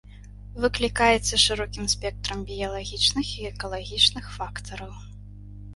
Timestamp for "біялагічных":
2.49-3.27